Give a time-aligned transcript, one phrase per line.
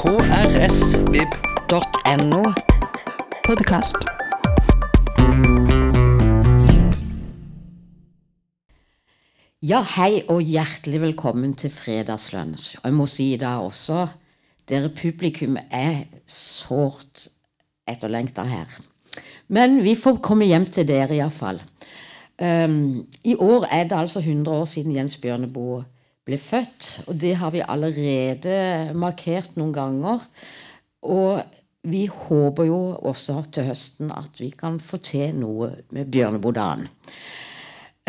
[0.00, 1.32] krsvib.no.
[3.44, 3.96] Podkast.
[9.60, 12.80] Ja, hei og hjertelig velkommen til Fredagslunsj.
[12.80, 14.06] Og jeg må si da også,
[14.72, 17.28] dere publikum er sårt
[17.84, 18.72] etterlengta her.
[19.52, 21.60] Men vi får komme hjem til dere iallfall.
[22.40, 25.84] Um, I år er det altså 100 år siden Jens Bjørneboe
[26.30, 26.90] ble født.
[27.10, 30.24] Og det har vi allerede markert noen ganger.
[31.02, 31.42] Og
[31.90, 36.88] vi håper jo også til høsten at vi kan få til noe med Bjørneboe-dagen.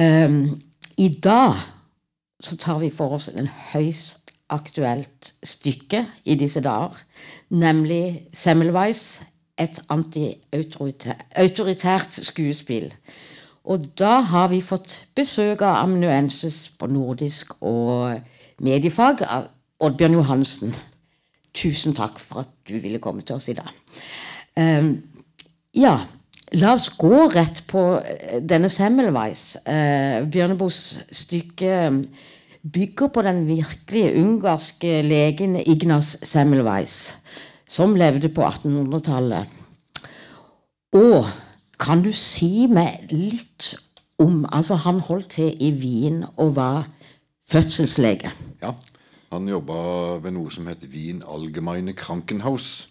[0.01, 0.61] Um,
[0.97, 1.53] I dag
[2.41, 6.97] så tar vi for oss en høyst aktuelt stykke i disse dager,
[7.49, 9.21] nemlig Semmelweis,
[9.59, 12.93] et anti-autoritært skuespill.
[13.71, 18.17] Og da har vi fått besøk av amanuensis på nordisk og
[18.63, 19.23] mediefag
[19.81, 20.73] Oddbjørn Johansen.
[21.55, 23.69] Tusen takk for at du ville komme til oss i dag.
[24.59, 24.91] Um,
[25.77, 25.93] ja,
[26.59, 27.83] la oss gå rett på
[28.43, 29.45] denne Semmelweis.
[29.63, 30.81] Uh, Bjørneboes
[31.23, 31.77] stykke
[32.61, 36.97] bygger på den virkelige ungarske legen Ignas Semmelweis,
[37.65, 39.57] som levde på 1800-tallet.
[40.99, 41.31] Og
[41.81, 43.73] kan du si meg litt
[44.21, 46.85] om Altså, han holdt til i Wien og var
[47.49, 48.29] fødselslege.
[48.61, 48.75] Ja,
[49.31, 49.79] han jobba
[50.21, 52.89] ved noe som het Wien Allgemeine Krankenhaus.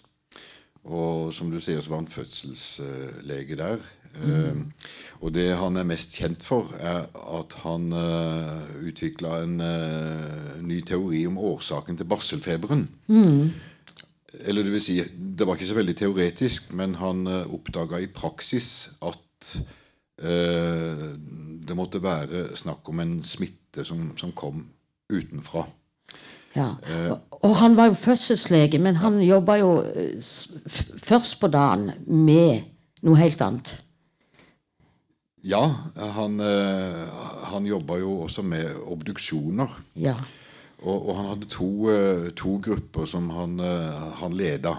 [0.84, 3.78] Og som du sier, så var han fødselslege der.
[4.24, 4.32] Mm.
[4.32, 4.56] Uh,
[5.20, 7.04] og det han er mest kjent for, er
[7.36, 12.88] at han uh, utvikla en uh, ny teori om årsaken til barselfeberen.
[13.06, 13.52] Mm.
[14.38, 18.10] Eller det vil si, det var ikke så veldig teoretisk, men han uh, oppdaga i
[18.14, 19.50] praksis at
[20.22, 21.04] eh,
[21.66, 24.66] det måtte være snakk om en smitte som, som kom
[25.10, 25.64] utenfra.
[26.54, 26.74] Ja,
[27.46, 29.70] Og han var jo fødselslege, men han jobba jo
[30.98, 32.66] først på dagen med
[33.06, 33.76] noe helt annet.
[35.46, 35.62] Ja,
[35.96, 36.42] han,
[37.52, 39.78] han jobba jo også med obduksjoner.
[39.94, 40.16] Ja.
[40.80, 41.70] Og, og, han hadde to,
[42.36, 43.58] to grupper som han,
[44.20, 44.78] han leda.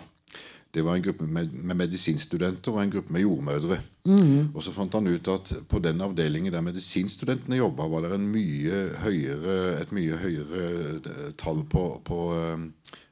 [0.72, 3.78] Det var en gruppe med, med medisinstudenter og en gruppe med jordmødre.
[4.08, 4.54] Mm.
[4.56, 8.86] Og så fant han ut at på den avdelingen der medisinstudentene jobba, var det mye
[9.04, 12.22] høyere, et mye høyere tall på, på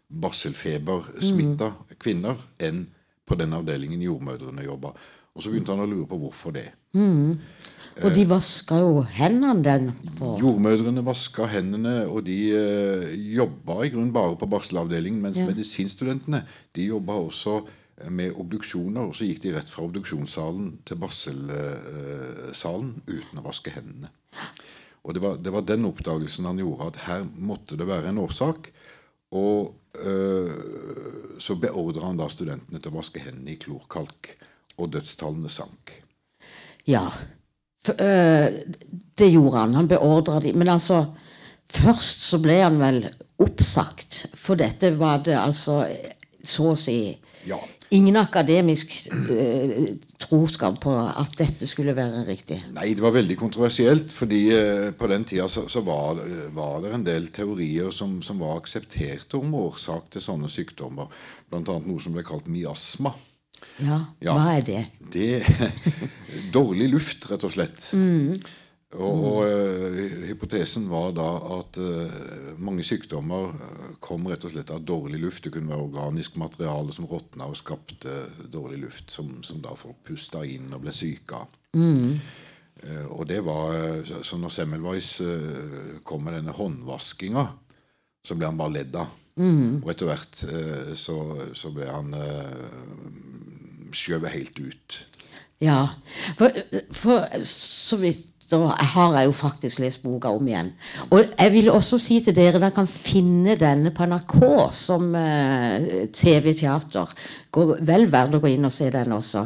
[0.10, 1.98] barselfebersmitta mm.
[2.00, 2.86] kvinner enn
[3.28, 4.96] på den avdelingen jordmødrene jobba.
[5.36, 6.70] Og så begynte han å lure på hvorfor det.
[6.98, 7.38] Mm.
[8.06, 9.90] Og de vaska jo hendene den
[10.20, 15.48] på Jordmødrene vaska hendene, og de eh, jobba i grunnen bare på barselavdelingen, mens ja.
[15.50, 16.44] medisinstudentene
[16.76, 17.60] de jobba også
[18.08, 23.74] med obduksjoner, og så gikk de rett fra obduksjonssalen til barselsalen uh, uten å vaske
[23.76, 24.12] hendene.
[25.04, 28.22] Og det var, det var, den oppdagelsen han gjorde, at her måtte det være en
[28.24, 28.72] årsak.
[29.36, 30.54] Og uh,
[31.42, 34.32] så beordra han da studentene til å vaske hendene i klorkalk,
[34.80, 35.98] og dødstallene sank.
[36.88, 37.39] Ja, øh,
[37.88, 39.76] det gjorde han.
[39.76, 40.58] Han beordra dem.
[40.60, 41.06] Men altså
[41.70, 43.04] Først så ble han vel
[43.40, 45.84] oppsagt, for dette var det altså
[46.42, 46.98] så å si
[47.46, 47.60] ja.
[47.94, 52.58] ingen akademisk øh, troskap på at dette skulle være riktig.
[52.74, 56.24] Nei, det var veldig kontroversielt, fordi øh, på den tida så, så var,
[56.56, 61.12] var, det en del teorier som, som var aksepterte om årsak til sånne sykdommer.
[61.54, 63.14] Annet noe som ble kalt miasma.
[63.80, 64.86] Ja, ja, hva er det?
[65.14, 65.44] Det
[66.54, 67.92] Dårlig luft, rett og slett.
[67.98, 68.36] Mm.
[68.98, 71.28] Og, og uh, hypotesen var da
[71.60, 73.52] at uh, mange sykdommer
[74.02, 75.44] kom rett og slett av dårlig luft.
[75.46, 80.02] Det kunne være organisk materiale som råtna og skapte dårlig luft, som, som da folk
[80.10, 81.60] pusta inn og ble syke av.
[81.78, 82.18] Mm.
[82.82, 85.16] Uh, og det var, Så når Semmelweis
[86.08, 87.46] kom med denne håndvaskinga,
[88.26, 89.16] så ble han bare ledd av.
[89.40, 89.80] Mm.
[89.84, 90.42] Og etter hvert
[91.00, 91.16] så,
[91.56, 92.12] så ble han
[93.96, 94.98] skjøvet helt ut.
[95.64, 95.80] Ja,
[96.40, 96.60] for,
[96.96, 100.72] for så vidt da har jeg jo faktisk lest boka om igjen.
[101.14, 104.40] Og jeg vil også si til dere dere kan finne denne på NRK
[104.74, 107.14] som uh, TV-teater.
[107.86, 109.46] Vel verdt å gå inn og se den også.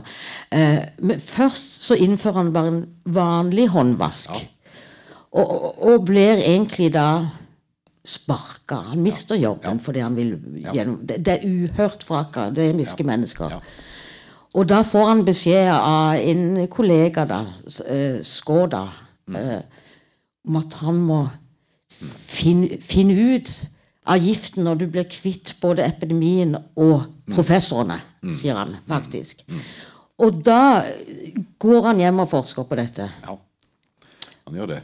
[0.56, 4.32] Uh, men først så innfører han bare en vanlig håndvask.
[4.32, 4.50] Ja.
[5.34, 7.08] Og, og, og, blir egentlig da
[8.04, 8.76] sparka.
[8.76, 10.36] Han mister jobben fordi han vil
[10.74, 13.60] gjennom Det, det er uhørt fra akademiske mennesker.
[14.54, 17.40] Og da får han beskjed av en kollega, da,
[17.90, 18.84] eh, Skåda,
[19.28, 19.36] mm.
[19.36, 19.62] Eh,
[20.48, 21.22] om at han må
[21.90, 23.50] finne, finne, ut
[24.06, 27.34] av giften når du blir kvitt både epidemien og mm.
[27.34, 28.34] professorene, mm.
[28.36, 29.46] sier han faktisk.
[29.48, 29.62] Mm.
[30.28, 30.84] Og da
[31.60, 33.08] går han hjem og forsker på dette.
[33.24, 33.38] Ja,
[34.44, 34.82] han gjør det.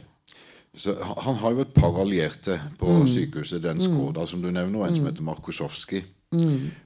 [0.74, 3.08] Så han har jo et par allierte på mm.
[3.10, 3.62] sykehuset.
[3.62, 6.04] Den Skoda som du nevner, og en som heter Markosowski.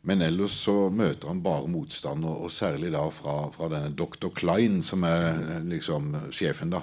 [0.09, 4.31] Men ellers så møter han bare motstand, og, og særlig da fra, fra denne dr.
[4.33, 6.81] Klein, som er eh, liksom sjefen, da.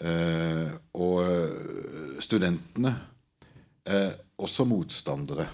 [0.00, 2.94] Eh, og eh, studentene
[3.84, 5.48] er også motstandere.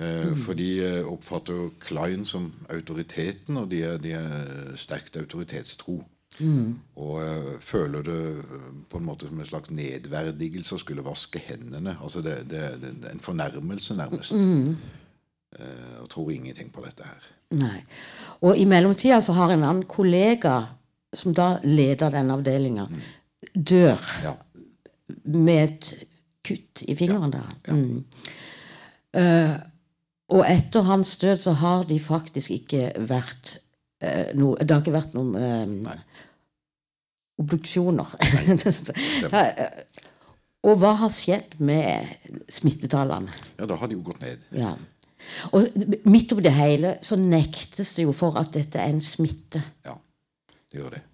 [0.00, 5.20] Eh, For de eh, oppfatter jo Klein som autoriteten, og de er, de er sterkt
[5.20, 6.00] autoritetstro.
[6.96, 11.42] Og eh, føler det eh, på en måte som en slags nedverdigelse å skulle vaske
[11.48, 11.96] hendene.
[12.00, 14.34] Altså det, det, det, det er en fornærmelse, nærmest.
[15.58, 17.30] Eh, og tror ingenting på dette her.
[17.58, 17.80] Nei.
[18.46, 20.60] Og i mellomtida så har en annen kollega,
[21.16, 22.86] som da leder denne avdelinga,
[23.54, 24.36] dør Ja.
[25.24, 26.06] med et
[26.46, 27.48] kutt i fingeren der.
[27.68, 28.04] Mm.
[29.10, 29.56] Uh,
[30.30, 33.56] og etter hans død så har de faktisk ikke vært
[34.04, 36.04] uh, noe Det har ikke vært noen eh,
[37.40, 38.14] obduksjoner.
[39.30, 40.06] Ja, eh,
[40.60, 42.08] og hva har skjedd med
[42.52, 43.32] smittetallene?
[43.56, 44.42] ja, da har de jo gått ned.
[44.52, 44.74] Ja.
[45.56, 45.68] Og
[46.08, 49.62] midt oppi det hele så nektes det jo for at dette er en smitte.
[49.86, 49.96] Ja,
[50.68, 51.04] det gjør det.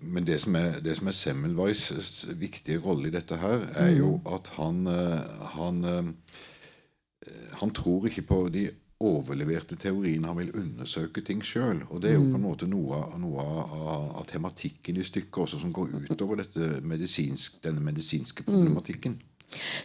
[0.00, 4.14] Men det som er, det som er Semmelweis' viktige rolle i dette her, er jo
[4.32, 8.70] at han eh, han, eh, han tror ikke på de
[9.02, 10.24] overleverte teorien.
[10.28, 11.82] Han vil undersøke ting sjøl.
[11.90, 13.74] Og det er jo på en måte noe, noe av,
[14.20, 19.18] av tematikken i stykket også, som går utover dette medisinsk, denne medisinske problematikken.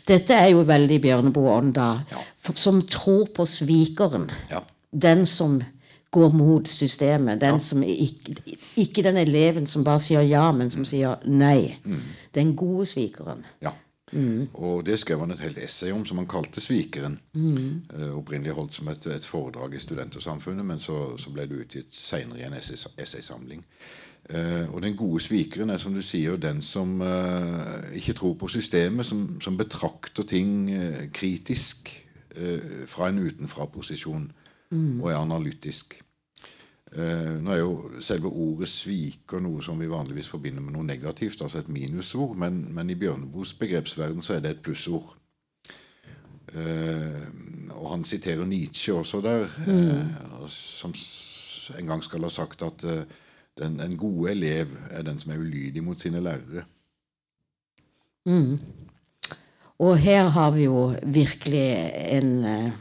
[0.08, 1.90] Dette er jo veldig Bjørneboe-ånd, da.
[2.12, 2.22] Ja.
[2.56, 4.30] Som tror på svikeren.
[4.52, 4.62] Ja.
[4.92, 5.60] Den som
[6.12, 7.42] går mot systemet.
[7.42, 8.38] Den som ikke,
[8.80, 11.75] ikke den eleven som bare sier ja, men som sier nei.
[12.36, 13.44] Den gode svikeren.
[13.64, 13.74] Ja.
[14.54, 17.18] Og det skrev han et helt essay om, som han kalte 'Svikeren'.
[17.94, 21.92] Eh, opprinnelig holdt som et, et foredrag i Studentersamfunnet, men så, så ble det utgitt
[21.95, 23.65] seinere i en essay- essaysamling.
[24.27, 28.48] Uh, og den gode svikeren er som du sier den som uh, ikke tror på
[28.48, 30.69] systemet, som, som betrakter ting
[31.13, 32.04] kritisk
[32.88, 34.31] fra en utenfra-posisjon
[35.01, 35.95] og er analytisk.
[36.95, 41.42] Eh, nå er jo selve ordet 'sviker' noe som vi vanligvis forbinder med noe negativt,
[41.42, 45.16] altså et minusord, men, men i Bjørneboes begrepsverden så er det et plussord.
[46.56, 47.28] Eh,
[47.75, 50.94] og han siterer Nietzsche også der, eh, som
[51.80, 53.04] en gang skal ha sagt at eh,
[53.57, 56.63] den, en gode elev er den som er ulydig mot sine lærere.
[59.80, 62.72] Og her har vi jo virkelig en, eh,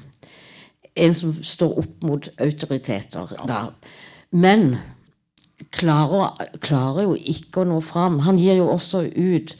[0.96, 3.34] en som står opp mot autoriteter.
[3.46, 3.60] Da.
[4.36, 4.76] Men
[5.72, 8.20] klarer, klarer jo ikke å nå fram.
[8.26, 9.54] Han gir jo også ut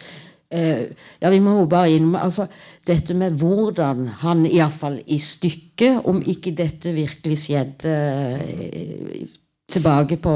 [0.51, 0.89] eh,
[1.23, 2.49] Ja, vi må jo bare innom altså,
[2.87, 7.95] dette med hvordan han iallfall i stykket, om ikke dette virkelig skjedde
[8.37, 9.25] eh,
[9.73, 10.35] tilbake på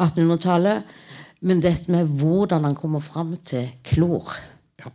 [0.00, 0.94] 1800-tallet,
[1.44, 4.32] men dette med hvordan han kommer fram til klor.
[4.80, 4.94] Ja.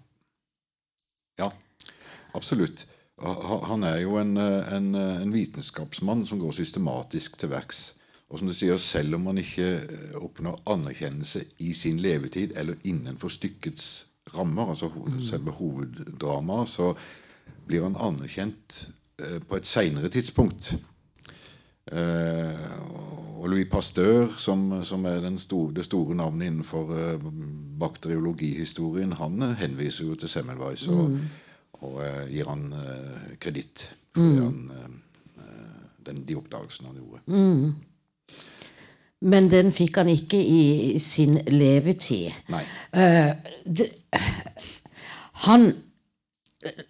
[1.43, 1.51] ja,
[2.33, 2.87] absolutt.
[3.19, 7.98] Han er jo en, eh, en, eh, en vitenskapsmann som går systematisk til verks.
[8.29, 12.77] Og som du sier, selv om man ikke eh, oppnår anerkjennelse i sin levetid eller
[12.83, 13.87] innenfor stykkets
[14.35, 14.91] rammer, altså
[15.25, 16.93] selve hoveddramaet, så
[17.67, 18.79] blir han anerkjent
[19.17, 20.75] eh, på et seinere tidspunkt.
[21.89, 22.65] Eh,
[23.39, 27.29] og Louis Pasteur, som, som er den store, det store navnet innenfor eh,
[27.81, 31.17] bakteriologihistorien, han henviser jo til Semmelweis og,
[31.81, 32.67] og eh, gir han
[33.41, 34.89] kreditt for han, eh,
[35.43, 37.21] eh, den, de oppdagelsene han gjorde.
[39.21, 42.31] Men den fikk han ikke i sin levetid.
[42.95, 43.33] Eh,
[43.65, 43.89] det,
[45.45, 45.71] han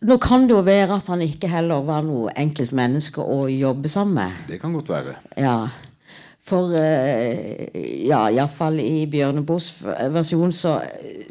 [0.01, 3.89] Nå kan det jo være at han ikke heller var noe enkelt menneske å jobbe
[3.91, 4.39] sammen med.
[4.49, 5.13] Det kan godt være.
[5.37, 5.67] Ja.
[6.49, 9.67] For uh, ja, iallfall i Bjørneboes
[10.15, 10.79] versjon så,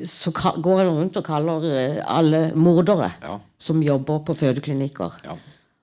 [0.06, 3.40] så går han rundt og kaller eh, alle mordere Ja.
[3.58, 5.18] som jobber på fødeklinikker.
[5.26, 5.34] Ja.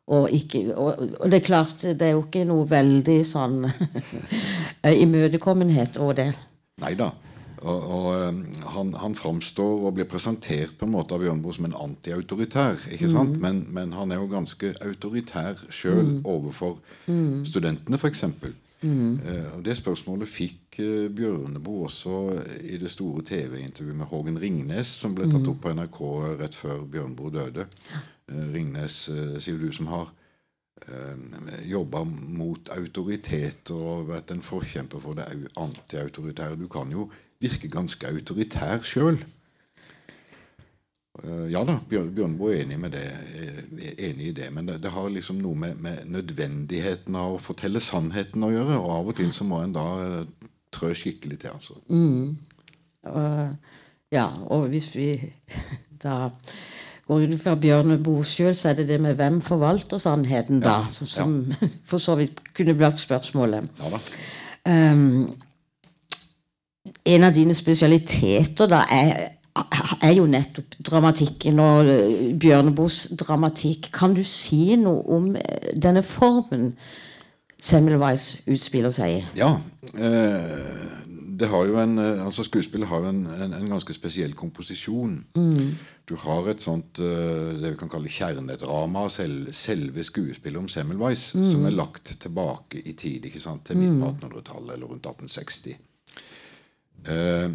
[0.05, 3.63] Og, ikke, og, og det er klart, det er jo ikke noe veldig sånn
[4.85, 6.27] eh, imøtekommenhet over det.
[6.83, 7.09] Nei da.
[7.65, 11.65] Og, og eh, han, han framstår og blir presentert på en måte av Bjørnboe som
[11.71, 12.85] en antiautoritær.
[12.93, 13.39] ikke sant?
[13.41, 16.77] Men, men han er jo ganske autoritær sjøl overfor
[17.47, 18.27] studentene, f.eks.
[18.85, 19.17] Mm.
[19.55, 22.17] og det spørsmålet fikk eh, Bjørneboe også
[22.61, 26.01] i det store TV-intervjuet med Hågen Ringnes, som ble tatt opp på NRK
[26.43, 27.65] rett før Bjørneboe døde.
[28.31, 30.09] Eh, Ringnes, eh, sier du, som har
[30.87, 36.57] eh, jobba mot autoriteter og vært en forkjemper for det au- antiautoritære.
[36.59, 37.09] Du kan jo
[37.41, 39.19] virke ganske autoritær sjøl.
[41.47, 43.01] Ja da, Bjørn, Bjørneboe er enig, det,
[43.87, 44.49] er enig i det.
[44.51, 48.75] Men det, det har liksom noe med, med nødvendigheten av å fortelle sannheten å gjøre.
[48.81, 49.85] Og av og til så må en da
[50.75, 51.55] trø skikkelig til.
[51.55, 51.79] altså.
[53.07, 53.71] Og,
[54.11, 55.07] ja, og hvis vi
[56.03, 56.17] da
[57.07, 60.79] går ut fra Bjørneboe sjøl, så er det det med hvem forvalter sannheten, da?
[60.85, 61.53] Ja, Som
[61.89, 63.69] for så vidt kunne blitt spørsmålet.
[63.79, 64.01] Ja.
[64.65, 65.35] Um,
[67.05, 69.13] en av dine spesialiteter da er,
[70.01, 73.91] er jo nettopp dramatikken og eh, Bjørneboes dramatikk.
[73.93, 76.73] Kan du si noe om eh, denne formen
[77.65, 79.21] Semmelweis utspiller seg i?
[79.39, 79.55] Ja.
[79.97, 80.95] Eh,
[81.39, 85.15] det har jo en, eh, altså Skuespillet har jo en, en, en ganske spesiell komposisjon.
[86.05, 91.31] Du har et sånt eh, det vi kan kalle kjernedrama, selv, selve skuespillet om Semmelweis,
[91.33, 95.79] som er lagt tilbake i tid, ikke sant, til midt på 1800-tallet, eller rundt 1860.
[97.05, 97.49] Eh,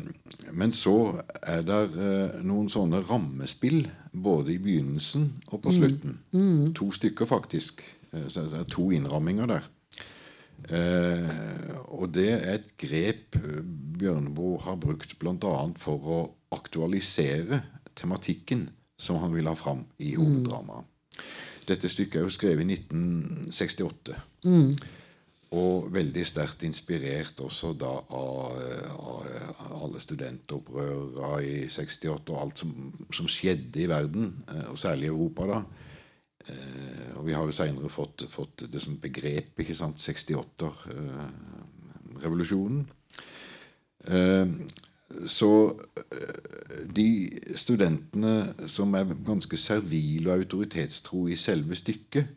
[0.55, 0.97] men så
[1.43, 6.19] er det eh, noen sånne rammespill både i begynnelsen og på slutten.
[6.77, 7.85] To stykker, faktisk.
[8.11, 9.69] Så det er to innramminger der.
[10.75, 13.39] Eh, og det er et grep
[14.01, 15.55] Bjørneboe har brukt bl.a.
[15.81, 16.21] for å
[16.55, 17.63] aktualisere
[18.01, 18.69] tematikken
[19.01, 20.85] som han vil ha fram i hoveddramaet.
[21.69, 24.17] Dette stykket er jo skrevet i 1968.
[25.51, 28.55] Og veldig sterkt inspirert også da av,
[28.95, 29.27] av
[29.83, 32.71] alle studentopprørene i 68 og alt som,
[33.11, 35.65] som skjedde i verden, eh, og særlig i Europa da.
[36.47, 42.87] Eh, og vi har jo seinere fått, fått det som begrep, ikke sant, 68-revolusjonen.
[45.27, 52.31] Så eh, de studentene som er ganske servile og autoritetstro i selve stykket,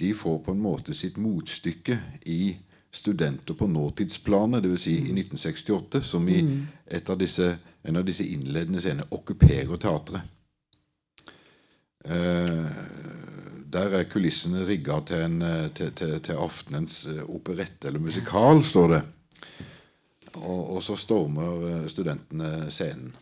[0.00, 1.96] de får på en måte sitt motstykke
[2.26, 2.56] i
[2.94, 4.82] studenter på nåtidsplanet, dvs.
[4.82, 6.40] Si i 1968, som i
[6.86, 7.48] et av disse,
[7.82, 10.32] en av disse innledende scenene okkuperer teatret.
[12.04, 12.70] Eh,
[13.74, 19.02] der er kulissene rigga til, eh, til, til, til aftenens operette eller musikal, står det.
[20.40, 23.12] Og, og så stormer eh, studentene scenen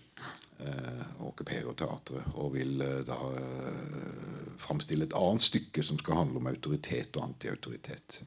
[0.63, 6.23] eh, og okkuperer teatret og vil eh, da eh, framstille et annet stykke som skal
[6.23, 8.23] handle om autoritet og antiautoritet.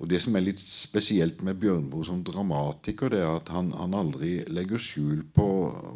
[0.00, 3.94] Og Det som er litt spesielt med Bjørnboe som dramatiker, det er at han, han
[3.94, 5.48] aldri legger skjul på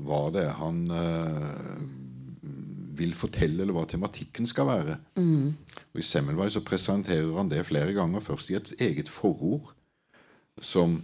[0.04, 1.78] hva det er han eh,
[2.94, 4.98] vil fortelle, eller hva tematikken skal være.
[5.94, 9.72] Og I Semmelweis så presenterer han det flere ganger, først i et eget forord,
[10.62, 11.00] som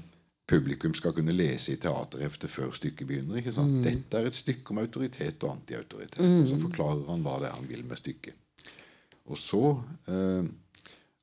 [0.50, 3.38] publikum skal kunne lese i teaterheftet før stykket begynner.
[3.40, 3.80] ikke sant?
[3.86, 6.20] Dette er et stykke om autoritet og antiautoritet.
[6.20, 8.36] Og så forklarer han hva det er han vil med stykket.
[9.30, 9.62] Og så
[10.10, 10.48] eh,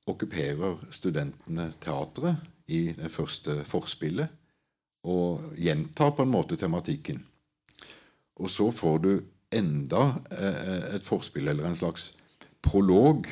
[0.08, 4.32] okkuperer studentene teatret i det første forspillet
[5.08, 7.20] og gjentar på en måte tematikken.
[8.38, 9.12] Og så får du
[9.56, 12.12] enda eh, et forspill, eller en slags
[12.64, 13.28] prolog,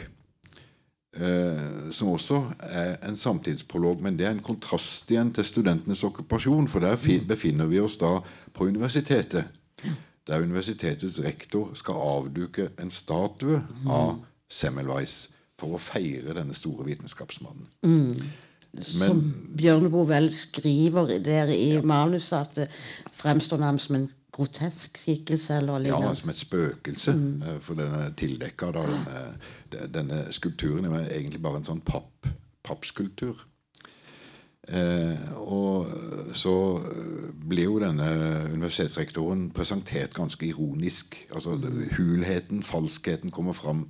[1.15, 6.67] eh, som også er en samtidsprolog, men det er en kontrast igjen til studentenes okkupasjon,
[6.71, 8.17] for der befinner vi oss da
[8.53, 9.45] på universitetet,
[10.25, 14.17] der universitetets rektor skal avduke en statue av
[14.49, 17.69] Semmelweis for å feire denne store vitenskapsmannen.
[18.83, 19.21] som
[19.55, 22.67] Bjørneboe vel skriver der i manuset at det
[23.15, 27.13] fremstår nærmest som en grotesk skikkelse eller Ja, som et spøkelse.
[27.15, 27.43] Mm.
[27.63, 29.25] For den er tildekka denne,
[29.93, 32.27] denne skulpturen er egentlig bare en sånn papp,
[32.65, 33.45] pappskulptur.
[34.65, 35.87] Eh, og
[36.33, 36.53] så
[37.45, 38.09] ble jo denne
[38.53, 41.17] universitetsrektoren presentert ganske ironisk.
[41.33, 41.57] Altså
[41.97, 43.85] Hulheten, falskheten kommer fram.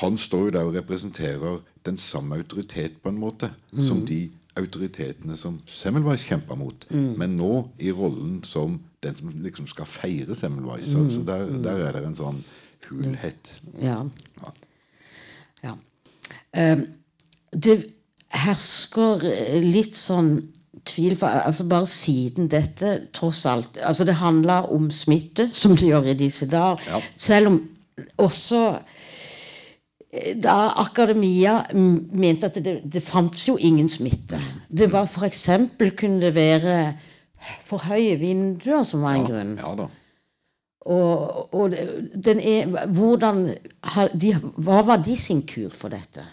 [0.00, 3.50] Han står jo der og representerer den samme autoritet på en måte
[3.82, 6.86] som de autoritetene som Semmelweis kjempa mot.
[6.90, 10.94] Men nå i rollen som den som liksom skal feire Semmelweis.
[10.94, 11.10] Mm.
[11.10, 12.42] så der, der er det en sånn
[12.88, 13.54] hulhet.
[13.80, 14.02] Ja.
[15.64, 15.74] ja.
[16.52, 16.86] Ehm,
[17.52, 17.76] det
[18.44, 20.34] hersker eh, litt sånn
[20.86, 25.90] tvil for, altså Bare siden dette tross alt altså Det handler om smitte, som det
[25.90, 26.82] gjør i disse dager.
[26.88, 27.02] Ja.
[27.16, 27.60] Selv om
[28.22, 28.62] også
[30.12, 34.40] eh, da akademia mente at det, det fantes jo ingen smitte.
[34.68, 36.76] Det var eksempel kunne det være
[37.64, 39.56] for høye vinduer som var en grunn.
[39.60, 39.88] Ja da.
[40.90, 41.74] Og, og
[42.24, 43.42] den er, hvordan,
[44.16, 46.24] de, Hva var de sin kur for dette?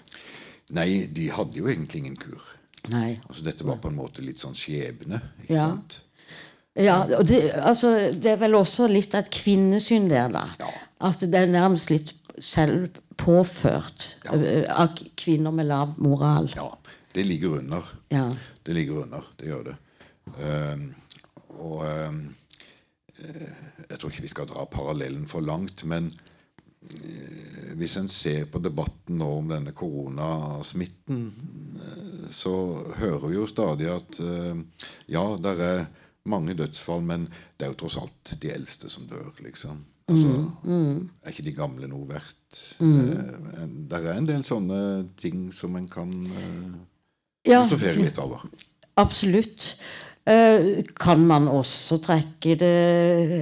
[0.76, 2.44] Nei, de hadde jo egentlig ingen kur.
[2.92, 3.18] Nei.
[3.28, 5.20] Altså Dette var på en måte litt sånn skjebne.
[5.44, 5.68] ikke Ja.
[5.76, 6.02] sant?
[6.78, 10.44] Ja, og det, altså, det er vel også litt et kvinnesyn der, da.
[10.62, 10.68] Ja.
[11.10, 14.38] At det er nærmest litt selvpåført ja.
[14.78, 16.52] av kvinner med lav moral.
[16.56, 16.70] Ja,
[17.18, 17.84] det ligger under.
[18.14, 18.28] Ja.
[18.64, 19.26] Det ligger under.
[19.40, 19.76] Det gjør det.
[20.42, 20.90] Ehm,
[21.58, 22.22] og ehm,
[23.20, 23.52] eh,
[23.90, 26.12] jeg tror ikke vi skal dra parallellen for langt, men
[26.92, 31.28] eh, hvis en ser på debatten nå om denne koronasmitten,
[31.82, 32.54] eh, så
[33.00, 34.18] hører vi jo stadig at
[35.08, 35.86] ja, det er
[36.28, 39.86] mange dødsfall, men det er jo tross alt de eldste som dør, liksom.
[40.10, 42.76] Altså, Mm, Er ikke de gamle noe verdt?
[42.80, 44.78] Eh, det er en del sånne
[45.20, 46.12] ting som en kan
[47.46, 48.44] filosofere litt over.
[48.98, 49.76] absolutt.
[50.28, 52.72] Eh, kan man også trekke det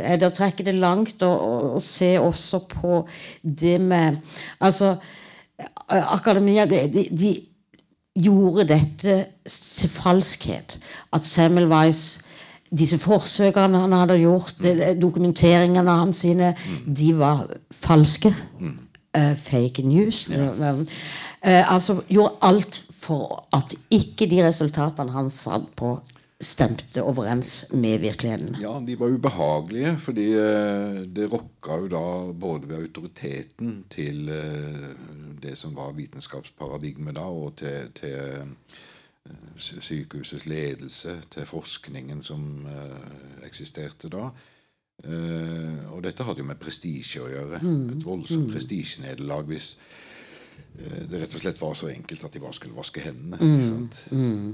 [0.06, 3.00] Er det å trekke det langt og, og, og se også på
[3.42, 4.20] det med
[4.60, 4.92] Altså,
[5.58, 7.34] eh, akademia de, de, de
[8.16, 10.78] gjorde dette til falskhet.
[11.14, 12.06] At Semmelweis
[12.76, 14.58] disse forsøkene han hadde gjort,
[15.00, 16.54] dokumenteringene hans sine,
[16.86, 18.32] de var falske.
[19.16, 20.26] Eh, fake news.
[20.30, 25.94] Eh, altså gjorde alt for at ikke de resultatene han satt på,
[26.42, 28.58] stemte overens med virkeligheten.
[28.62, 34.90] Ja, de var ubehagelige, fordi eh, det rokka jo da både ved autoriteten til eh,
[35.44, 42.68] det som var vitenskapsparadigmet da, og til, til eh, sykehusets ledelse, til forskningen som
[43.46, 44.30] eksisterte da.
[45.04, 47.60] Eh, og dette hadde jo med prestisje å gjøre.
[47.60, 49.76] Et voldsomt prestisjenederlag hvis
[50.76, 53.40] det rett og slett var så enkelt at de bare skulle vaske hendene.
[53.40, 54.02] Mm, sant?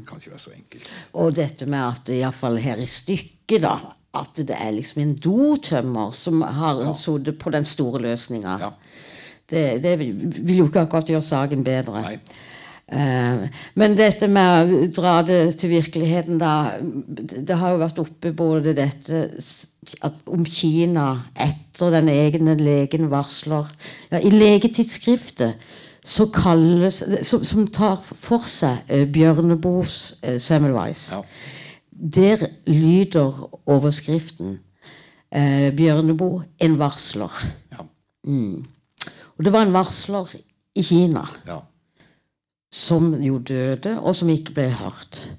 [0.07, 0.91] Kan ikke være så enkelt.
[1.21, 3.79] Og dette med at iallfall her i stykket, da
[4.11, 8.57] At det er liksom en dotømmer som har sittet på den store løsninga.
[8.59, 8.71] Ja.
[9.47, 12.01] Det, det vil jo ikke akkurat gjøre saken bedre.
[12.03, 12.17] Nei.
[12.91, 13.43] Eh,
[13.79, 18.73] men dette med å dra det til virkeligheten, da Det har jo vært oppe både
[18.75, 19.21] dette
[20.03, 21.05] at om Kina
[21.39, 23.69] etter den egne legen varsler
[24.11, 25.63] ja, I legetidsskriftet
[26.03, 31.11] så kalles Som, som tar for seg eh, Bjørneboes eh, Semmelweis.
[31.13, 31.21] Ja.
[31.91, 34.59] Der lyder overskriften
[35.31, 37.45] eh, 'Bjørneboe en varsler'.
[37.71, 37.85] Ja.
[39.37, 40.29] Og det var en varsler
[40.75, 41.59] i Kina ja.
[42.73, 45.29] som jo døde, og som ikke ble hørt.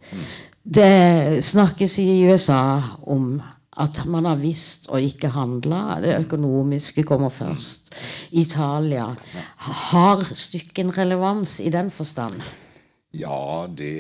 [0.63, 3.41] Det snakkes i USA om
[3.81, 6.01] at man har visst og ikke handla.
[6.03, 7.95] Det økonomiske kommer først.
[8.31, 9.07] Italia.
[9.57, 12.43] Har stykket en relevans i den forstand?
[13.13, 13.93] Ja, det,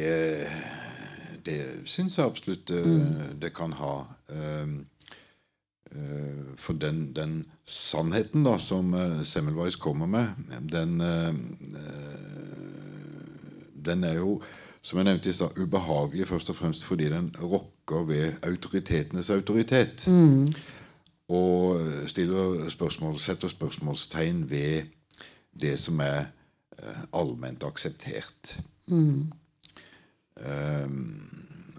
[1.44, 3.94] det syns jeg absolutt eh, det kan ha.
[4.28, 4.86] Um,
[5.90, 10.98] eh, For den, den sannheten da som eh, Semmelweis kommer med, den,
[13.84, 14.40] den er jo,
[14.82, 20.08] som jeg nevnte i stad, ubehagelig først og fremst fordi den rokker ved autoritetenes autoritet.
[21.32, 24.82] Og stiller spørsmål, setter spørsmålstegn ved
[25.60, 26.24] det som er
[26.78, 28.58] eh, allment akseptert.
[30.40, 31.30] Ehm,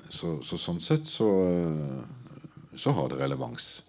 [0.10, 3.84] så, så sånn sett så, eh, så har det relevans.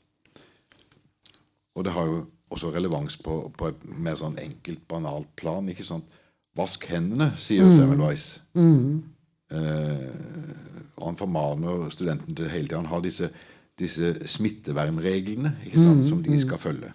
[1.74, 2.24] Og det har jo
[2.55, 5.68] også relevans på, på et mer sånn enkelt, banalt plan.
[5.68, 6.12] ikke sant?
[6.54, 7.74] Vask hendene, sier mm.
[7.74, 8.28] Semmelweis.
[8.54, 10.08] Eh,
[10.94, 12.86] og han formaner studenten til hele tiden.
[12.86, 13.30] Han har disse,
[13.78, 16.92] disse smittevernreglene ikke sant, som de skal følge.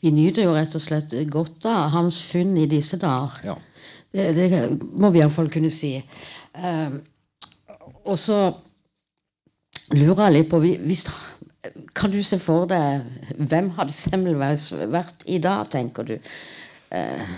[0.00, 3.44] Vi nyter jo rett og slett godt av hans funn i disse dager.
[3.44, 3.58] Ja.
[4.14, 4.48] Det, det
[5.00, 5.96] må vi iallfall kunne si.
[5.98, 6.96] Eh,
[8.04, 8.38] og så
[9.94, 11.06] lurer jeg litt på hvis,
[11.96, 13.04] Kan du se for deg
[13.36, 16.18] Hvem hadde Semmelweis vært i dag, tenker du?
[16.94, 17.34] Eh,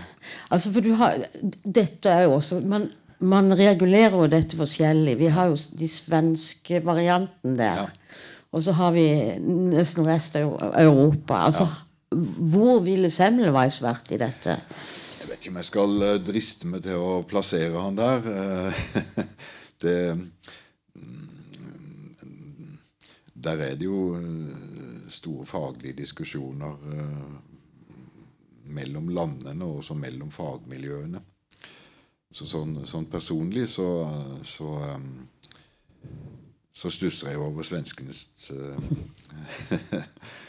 [0.51, 1.21] altså for du har
[1.64, 2.88] Dette er jo også man,
[3.19, 5.16] man regulerer jo dette forskjellig.
[5.21, 7.87] Vi har jo de svenske varianten der.
[7.87, 7.87] Ja.
[8.53, 9.07] Og så har vi
[9.40, 11.42] nesten resten av Europa.
[11.49, 11.66] Altså,
[12.53, 14.55] Hvor ville Semmelweis vært i dette?
[15.21, 18.29] Jeg vet ikke om jeg skal eh, driste meg til å plassere han der.
[18.33, 18.73] Eh,
[19.85, 21.25] det mm,
[23.47, 24.16] Der er det jo
[25.12, 26.79] store faglige diskusjoner
[28.69, 31.23] mellom landene og også mellom fagmiljøene.
[32.37, 33.89] Så sånn, sånn personlig så,
[34.45, 35.05] så eh,
[36.77, 38.77] så stusser jeg over svenskenes eh,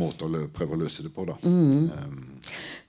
[0.00, 1.36] måte å prøve å løse det på, da.
[1.42, 1.90] Um,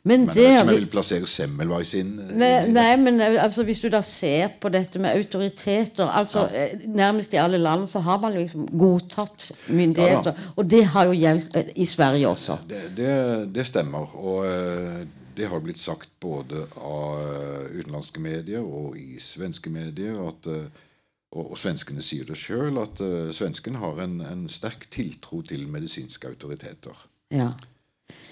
[0.08, 2.13] Men men det jeg vet ikke om jeg vil plassere Semmelweis inn.
[2.22, 6.46] inn Nei, nei, men eh, altså, hvis du da ser på dette med autoriteter altså
[6.54, 6.67] ja.
[6.88, 10.32] Nærmest i alle land så har man liksom godtatt myndigheter.
[10.32, 12.60] Ja og det har jo gjeldt eh, i Sverige også.
[12.70, 13.13] Det, det,
[13.56, 14.15] det stemmer.
[14.15, 15.04] Og eh,
[15.38, 20.86] det har blitt sagt både av eh, utenlandske medier og i svenske medier at eh,
[21.32, 25.68] og, og svenskene sier det sjøl, at uh, svenskene har en, en sterk tiltro til
[25.72, 26.96] medisinske autoriteter.
[27.34, 27.50] Ja,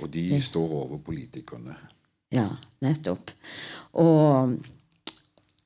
[0.01, 1.75] Og de står over politikerne.
[2.31, 2.47] ja
[2.81, 3.31] nettopp.
[3.99, 4.55] Og,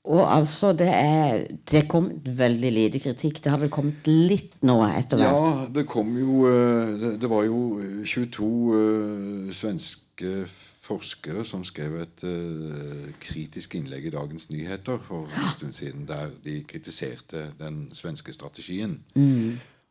[0.09, 3.43] og altså, det er Det kommet veldig lite kritikk.
[3.43, 5.37] Det har vel kommet litt nå etter hvert.
[5.37, 7.59] Ja, det kom jo eh, Det, det var jo
[8.05, 10.47] 22 uh, svenske
[10.89, 16.31] forskere som skrev et uh, kritisk innlegg i Dagens Nyheter for en stund siden, der
[16.43, 19.03] de kritiserte den svenske strategien.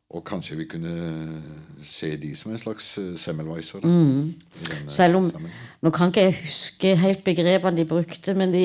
[0.08, 0.92] og kanskje vi kunne
[1.84, 3.82] se de som en slags eh, Semmelweiser.
[3.84, 4.34] Mm.
[4.88, 5.66] Selv om sammenhengen.
[5.84, 8.62] Nå kan ikke jeg huske helt begrepene de brukte, men de,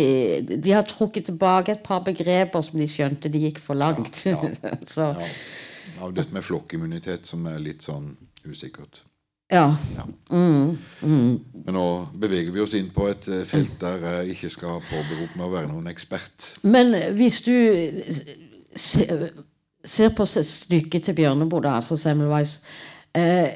[0.56, 4.24] de har trukket tilbake et par begreper som de skjønte de gikk for langt.
[4.26, 4.40] Ja,
[4.96, 5.12] Så
[6.00, 6.08] Ja.
[6.16, 8.14] Dette med flokkimmunitet som er litt sånn
[8.48, 9.04] usikkert.
[9.54, 9.66] Ja.
[9.96, 10.06] Ja.
[10.34, 11.40] Mm, mm.
[11.66, 11.88] Men nå
[12.20, 15.54] beveger vi oss inn på et eh, felt der jeg ikke skal påberope meg å
[15.54, 16.56] være noen ekspert.
[16.68, 17.54] Men hvis du
[18.76, 19.06] se,
[19.86, 22.58] ser på stykket til Bjørneboe, altså Semmelweis
[23.16, 23.54] eh,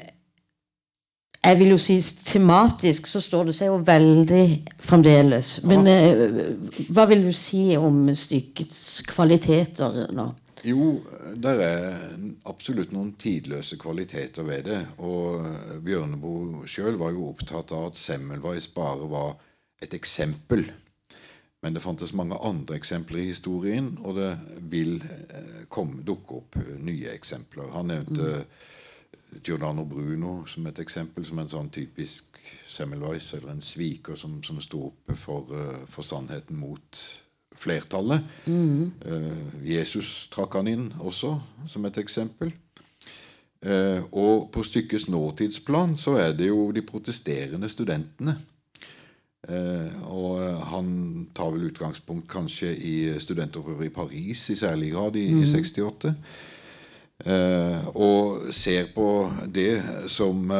[1.44, 4.44] Jeg vil jo si tematisk så står det seg jo veldig
[4.82, 5.58] fremdeles.
[5.68, 6.24] Men eh,
[6.88, 10.30] hva vil du si om stykkets kvaliteter nå?
[10.66, 10.98] Jo,
[11.38, 12.16] det er
[12.50, 14.80] absolutt noen tidløse kvaliteter ved det.
[15.04, 15.46] Og
[15.84, 19.36] Bjørneboe sjøl var jo opptatt av at Semmelweis bare var
[19.82, 20.66] et eksempel.
[21.62, 24.30] Men det fantes mange andre eksempler i historien, og det
[24.70, 27.72] vil eh, komme, dukke opp eh, nye eksempler.
[27.74, 28.44] Han nevnte
[29.42, 32.38] Giordano Bruno som et eksempel, som en sånn typisk
[32.70, 37.02] Semmelweis, eller en sviker som, som sto oppe for, eh, for sannheten mot
[37.58, 38.24] flertallet.
[39.04, 41.34] Eh, Jesus trakk han inn også,
[41.66, 42.54] som et eksempel.
[43.58, 48.36] Eh, og på stykkets nåtidsplan så er det jo de protesterende studentene.
[49.48, 50.90] Eh, og han
[51.34, 56.14] tar vel utgangspunkt kanskje i studentopprøret i Paris i særlig grad i, i 68.
[57.26, 59.08] Eh, og ser på
[59.54, 60.52] det som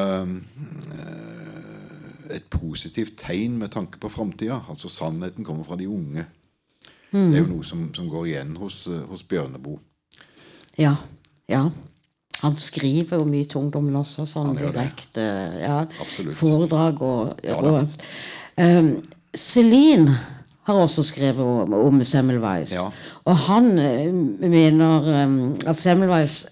[2.29, 4.65] et positivt tegn med tanke på framtida.
[4.69, 6.27] Altså sannheten kommer fra de unge.
[7.13, 9.79] Det er jo noe som, som går igjen hos, eh, hos Bjørneboe.
[10.79, 10.95] Ja.
[11.49, 11.65] Ja.
[12.43, 15.23] Han skriver jo mye til ungdommen også, sånn direkte
[15.59, 15.79] ja,
[16.39, 17.89] foredrag og, Ja og
[18.61, 18.91] um,
[19.35, 20.13] Celine
[20.69, 22.71] har også skrevet om, om Semmelweis.
[22.77, 22.85] Ja.
[23.25, 26.45] Og han eh, mener um, at Semmelweis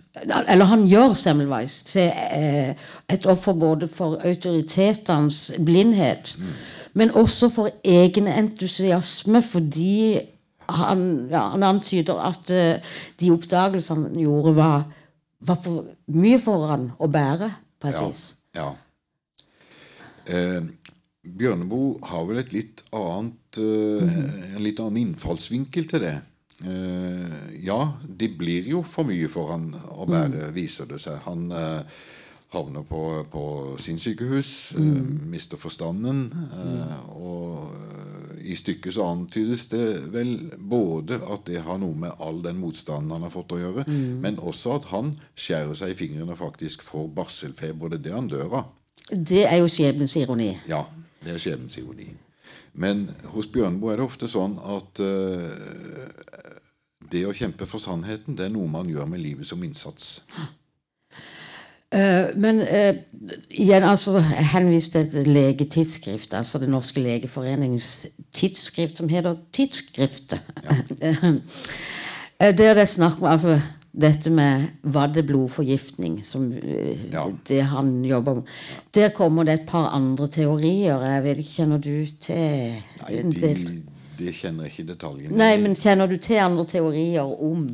[0.49, 2.73] Eller han gjør Semmelweis til eh,
[3.13, 6.55] et offer både for autoritetenes blindhet, Mm.
[6.95, 10.21] men også for egen entusiasme, fordi
[10.69, 14.87] han, ja, han antyder at uh, de oppdagelsene han gjorde, var,
[15.47, 17.51] var for mye for han å bære,
[17.81, 18.07] på et Ja.
[18.09, 18.23] vis.
[18.57, 18.71] ja.
[20.27, 20.63] Eh,
[21.27, 24.17] Bjørneboe har vel et litt annet eh,
[24.57, 26.17] en litt annen innfallsvinkel til det.
[26.65, 31.19] Uh, ja, det blir jo for mye for han å bære, viser det seg.
[31.27, 31.51] Han
[32.55, 33.01] havner på,
[33.31, 33.43] på
[33.83, 35.03] sinnssykehus, eh,
[35.33, 36.27] mister forstanden.
[36.33, 37.75] Eh, og
[38.47, 43.15] i stykket så antydes det vel både at det har noe med all den motstanden
[43.15, 43.87] han har fått å gjøre,
[44.23, 47.93] men også at han skjærer seg i fingrene faktisk får barselfeber.
[47.93, 48.71] Det er det han dør av.
[49.11, 50.53] Det er jo skjebnens ironi.
[50.71, 50.85] Ja,
[51.23, 52.11] det er skjebnens ironi.
[52.77, 55.53] Men hos Bjørneboe er det ofte sånn at uh,
[57.11, 60.21] det å kjempe for sannheten, det er noe man gjør med livet som innsats.
[60.35, 60.49] Eh,
[62.37, 62.97] men eh,
[63.51, 70.41] igjen, altså jeg henviste til et legetidsskrift, altså Det norske legeforeningens tidsskrift, som heter Tidsskriftet.
[71.01, 71.33] Ja.
[72.41, 73.55] Der det er snakk om altså,
[73.97, 77.25] dette med vaddeblodforgiftning, som eh, Ja.
[77.49, 78.43] det han jobber med.
[78.95, 81.01] Der kommer det et par andre teorier.
[81.01, 82.75] Jeg vet ikke, Kjenner du til
[83.09, 83.83] Nei, de,
[84.19, 87.71] det kjenner ikke detaljene Nei, men kjenner du til andre teorier om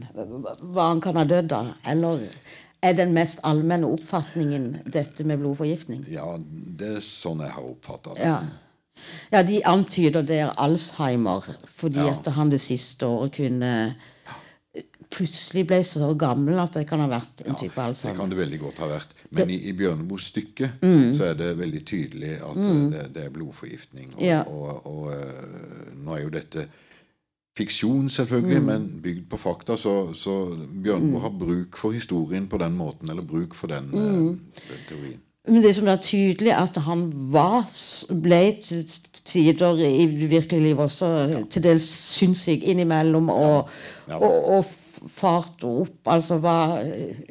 [0.63, 1.73] hva han kan ha dødd av?
[1.91, 2.23] Eller
[2.83, 6.05] er den mest allmenne oppfatningen dette med blodforgiftning?
[6.11, 8.27] Ja, det er sånn jeg har oppfatta det.
[8.27, 8.41] Ja.
[9.33, 12.13] ja, de antyder det er Alzheimer, fordi Ja.
[12.17, 13.95] at han det siste året kunne
[15.13, 18.15] Plutselig ble så gammel at det kan ha vært en type alzheimer.
[18.15, 19.11] Det kan det veldig godt ha vært.
[19.37, 21.11] Men i, i Bjørneboes stykke Mm.
[21.19, 22.91] så er det veldig tydelig at mm.
[22.95, 24.15] det, det er blodforgiftning.
[24.17, 24.41] Og, Ja.
[24.49, 26.65] og, og og, nå er jo dette
[27.57, 28.65] fiksjon, selvfølgelig, Mm.
[28.67, 29.77] men bygd på fakta.
[29.77, 34.01] Så, så Bjørneboe har bruk for historien på den måten, eller bruk for den, eh,
[34.13, 34.41] Mm.
[34.69, 35.21] den teorien.
[35.49, 37.65] Men det som er tydelig, er at han var,
[38.23, 38.85] ble til
[39.25, 43.69] tider i virkelig liv også til dels synssyk innimellom, og,
[44.09, 44.17] Ja.
[44.23, 44.65] og, og
[45.11, 46.07] farte opp.
[46.07, 46.79] Altså var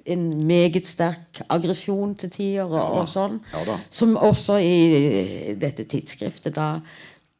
[0.05, 3.39] en meget sterk aggresjon til tider, og, Ja og sånn.
[3.53, 3.77] Ja.
[3.89, 6.79] Som også i dette tidsskriftet, da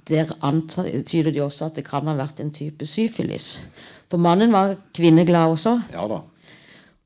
[0.09, 3.61] der antyder de også at det kan ha vært en type syfilis.
[4.11, 5.77] For mannen var kvinneglad også.
[5.93, 6.21] Ja da.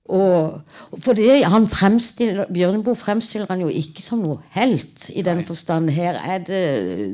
[0.05, 0.61] Og
[1.01, 5.89] for det han fremstiller, Bjørneboe fremstiller han jo ikke som noe helt, i den forstand.
[5.95, 6.65] Her er det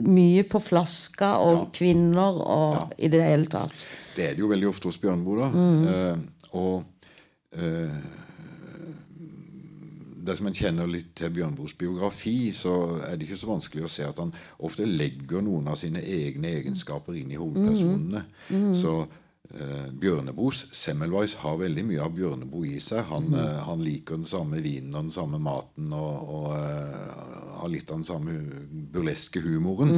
[0.03, 3.75] mye på flaska og kvinner og i det hele tatt.
[4.17, 5.47] Det er det jo veldig ofte hos Bjørneboe, da.
[5.55, 5.87] Mm.
[5.87, 6.83] Uh, og
[7.55, 7.95] eh,
[10.25, 12.73] dersom en kjenner litt til Bjørnbos biografi, så
[13.07, 16.53] er det ikke så vanskelig å se at han ofte legger noen av sine egne
[16.59, 18.23] egenskaper inn i hovedpersonene.
[18.49, 18.71] Mm.
[18.77, 18.93] Så
[19.53, 23.03] eh, Bjørnebos Semmelweis har veldig mye av Bjørneboe i seg.
[23.11, 27.13] Han, eh, han liker den samme vinen og den samme maten og, og eh,
[27.61, 28.39] har litt av den samme
[28.93, 29.95] burleske humoren.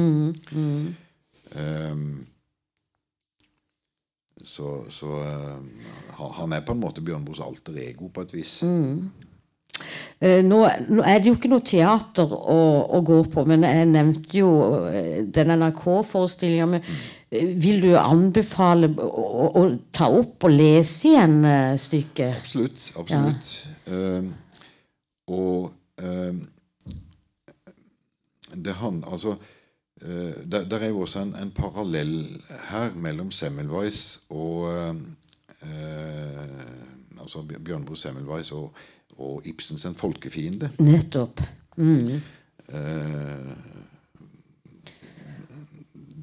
[1.54, 1.98] Eh,
[4.44, 5.62] så så uh,
[6.36, 8.62] han- er på en måte Bjørnbos alter ego på et vis.
[8.62, 8.96] Eh,
[10.24, 12.60] Nå, nå er det jo ikke noe teater å,
[12.96, 14.52] å gå på, men jeg nevnte jo
[14.88, 16.68] eh, den NRK-forestillinga.
[16.70, 22.38] Men eh, vil du anbefale å, å, ta opp og lese igjen eh, stykket?
[22.40, 22.86] Absolutt.
[23.02, 23.52] absolutt.
[23.90, 24.32] Eh,
[25.34, 25.72] og
[26.04, 26.34] uh,
[28.54, 29.34] det han, altså
[30.04, 32.16] uh, der, der er jo også en, en parallell
[32.70, 34.68] her mellom Semmelweis og
[35.64, 38.74] eh, altså Bjørnbro Semmelweis og,
[39.18, 40.70] og Ibsens En folkefiende.
[40.78, 41.40] Nettopp.
[41.76, 42.20] Mm.
[42.68, 43.54] Eh,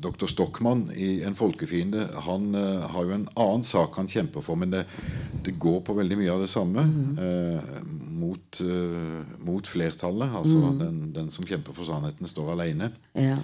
[0.01, 0.25] Dr.
[0.25, 4.73] Stockmann i En folkefiende han eh, har jo en annen sak han kjemper for, men
[4.73, 4.86] det,
[5.45, 6.86] det går på veldig mye av det samme.
[7.21, 7.82] eh,
[8.21, 10.36] mot, eh, mot flertallet.
[10.36, 12.91] Altså den, den som kjemper for sannheten, står alene.
[13.17, 13.38] Ja.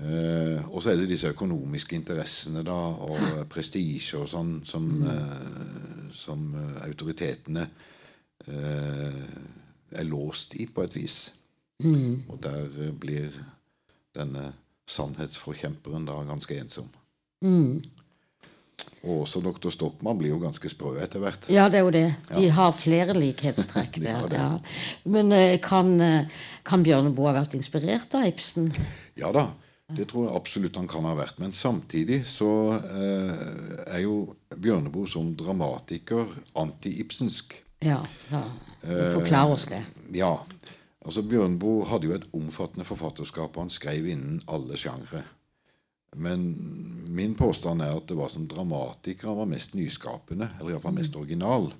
[0.00, 6.10] Eh, og så er det disse økonomiske interessene da, og prestisje og sånn som, eh,
[6.14, 6.44] som
[6.86, 7.66] autoritetene
[8.48, 11.18] er låst i, på et vis.
[12.28, 13.32] Og der eh, blir
[14.16, 14.52] denne
[14.90, 16.90] sannhetsforkjemperen da ganske ensom.
[19.00, 21.48] Og også doktor Stockmann blir jo ganske sprø etter hvert.
[21.52, 22.08] ja, det er jo det.
[22.34, 24.34] De har flere likhetstrekk De der.
[24.34, 24.50] Ja.
[25.04, 26.28] Men eh, kan, eh,
[26.66, 28.68] kan Bjørneboe ha vært inspirert av Ibsen?
[29.20, 29.48] Ja da,
[29.96, 31.40] det tror jeg absolutt han kan ha vært.
[31.40, 33.32] Men samtidig så eh,
[33.86, 36.28] er jo Bjørneboe som dramatiker
[36.60, 37.56] anti-ibsensk.
[37.80, 38.00] Ja.
[38.30, 38.44] ja.
[39.14, 39.80] Forklar oss det.
[40.16, 40.34] Ja,
[41.04, 45.22] altså Bjørnboe hadde jo et omfattende forfatterskap, og han skrev innen alle sjangre.
[46.16, 46.44] Men
[47.14, 51.16] min påstand er at det var som dramatiker han var mest nyskapende, eller iallfall mest
[51.16, 51.70] original.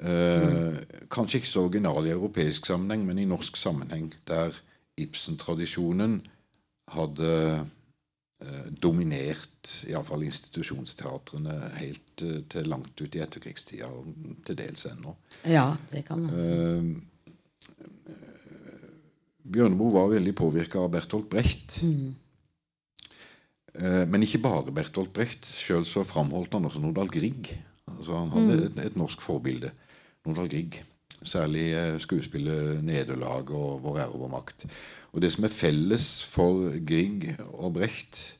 [0.00, 0.78] Eh,
[1.12, 4.56] kanskje ikke så original i europeisk sammenheng, men i norsk sammenheng, der
[4.96, 6.22] Ibsen-tradisjonen
[6.88, 7.66] hadde
[8.44, 15.16] eh, dominert iallfall institusjonsteatrene helt eh, til langt ut i etterkrigstida, og til dels ennå.
[15.48, 17.02] Ja, det kan man.
[19.46, 21.78] Bjørneboe var veldig påvirka av Bertolt Brecht.
[21.86, 22.16] Mm.
[24.10, 25.46] Men ikke bare Bertolt Brecht.
[25.46, 27.52] Sjøl så framholdt han også Nordahl Grieg.
[27.86, 29.70] Altså han hadde et, et norsk forbilde.
[30.26, 30.80] Nordahl Grieg.
[31.22, 34.66] Særlig eh, skuespillet 'Nederlag' og 'Vår ære og vår makt'.
[35.16, 38.36] Og Det som er felles for Grieg og Brecht,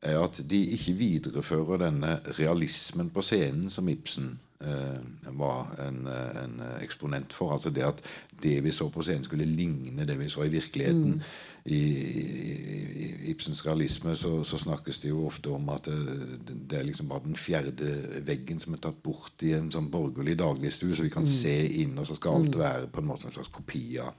[0.00, 5.02] er at de ikke viderefører denne realismen på scenen som Ibsen eh,
[5.36, 7.56] var en, eh, en eksponent for.
[7.56, 8.00] Altså det at
[8.42, 11.20] det vi så på scenen, skulle ligne det vi så i virkeligheten.
[11.66, 16.78] I, i, I Ibsens realisme så, så snakkes det jo ofte om at det, det
[16.78, 20.94] er liksom bare den fjerde veggen som er tatt bort i en sånn borgerlig dagligstue,
[20.94, 23.52] så vi kan se inn, og så skal alt være på en måte en slags
[23.52, 24.14] kopi av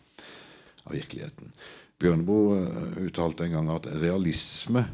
[0.92, 1.56] virkeligheten.
[2.02, 4.86] Bjørneboe eh, uttalte en gang at realisme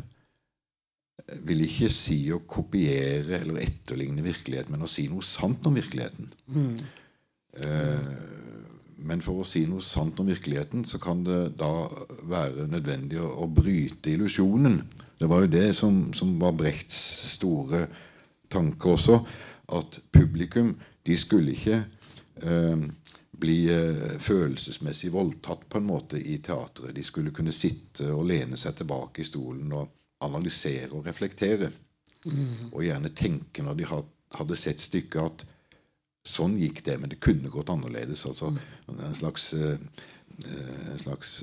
[1.47, 6.29] vil ikke si å kopiere eller etterligne virkeligheten, men å si noe sant om virkeligheten.
[7.57, 8.11] Eh,
[9.07, 11.71] men for å si noe sant om virkeligheten, så kan det da
[12.29, 14.79] være nødvendig å, å bryte illusjonen.
[15.17, 16.97] Det var jo det som, som var Brechts
[17.35, 17.85] store
[18.51, 19.19] tanke også,
[19.77, 20.75] at publikum
[21.07, 21.81] de skulle ikke
[22.43, 22.87] eh,
[23.39, 26.95] bli eh, følelsesmessig voldtatt på en måte i teatret.
[26.95, 29.93] De skulle kunne sitte og lene seg tilbake i stolen og
[30.25, 31.69] analysere og reflektere.
[32.73, 35.45] Og gjerne tenke når de hadde sett stykket at
[36.27, 38.25] sånn gikk det, men det kunne gått annerledes.
[38.27, 38.49] Altså
[38.91, 39.77] en slags, eh,
[40.43, 41.37] eh, en slags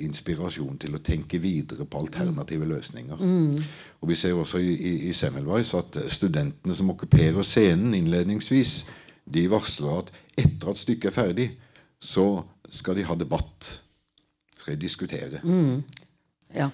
[0.00, 3.20] inspirasjon til å tenke videre på alternative løsninger.
[4.00, 8.86] Og Vi ser også i, i, i Semmelweis at studentene som okkuperer scenen innledningsvis,
[9.32, 11.48] de varsler at etter at stykket er ferdig,
[12.00, 13.70] så skal de ha debatt.
[14.56, 15.40] Skal de diskutere.
[16.54, 16.70] Ja.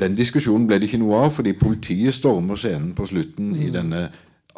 [0.00, 4.08] Den diskusjonen ble det ikke noe av, fordi politiet stormer scenen på slutten i denne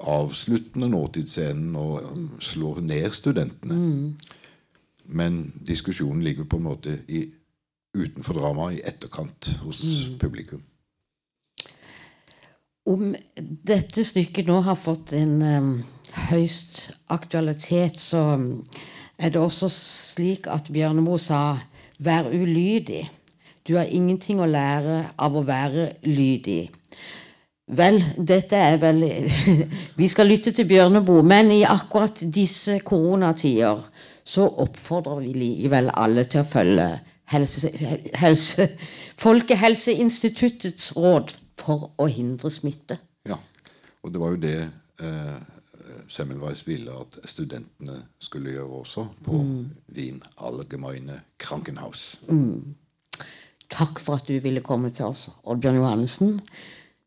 [0.02, 3.78] avsluttende nåtidsscenen og slår ned studentene.
[5.06, 7.26] Men diskusjonen ligger på en måte i,
[7.94, 9.82] utenfor dramaet, i etterkant hos
[10.20, 10.62] publikum.
[12.88, 15.74] Om dette stykket nå har fått en em,
[16.30, 18.38] høyst aktualitet, så
[19.18, 21.58] er det også slik at Bjørneboe sa
[21.98, 23.08] 'vær ulydig'.
[23.68, 26.70] Du har ingenting å lære av å være lydig.
[27.66, 29.04] Vel, dette er vel
[30.00, 33.78] Vi skal lytte til Bjørneboe, men i akkurat disse koronatider
[34.24, 36.88] så oppfordrer vi likevel alle til å følge
[37.32, 37.70] helse,
[38.18, 38.68] helse,
[39.22, 42.98] Folkehelseinstituttets råd for å hindre smitte.
[43.28, 43.38] Ja,
[44.02, 44.56] og det var jo det
[45.00, 45.38] eh,
[46.08, 49.40] Semmelweis ville at studentene skulle gjøre også på
[49.94, 52.16] Wien Allgemeine Krankenhaus.
[53.72, 56.38] Takk for at du ville komme til oss, Oddbjørn Johannessen.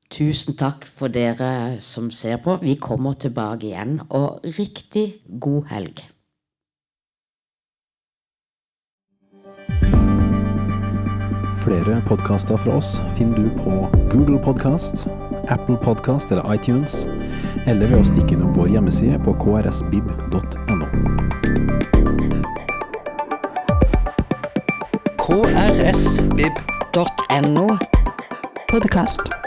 [0.09, 2.57] Tusen takk for dere som ser på.
[2.61, 6.03] Vi kommer tilbake igjen, og riktig god helg.
[11.65, 13.71] Flere podkaster fra oss finner du på
[14.13, 15.07] Google Podkast,
[15.49, 17.07] Apple Podkast eller iTunes,
[17.65, 20.87] eller ved å stikke innom vår hjemmeside på krsbib.no.
[25.25, 26.97] krsbib.no.
[28.69, 29.44] Podkast.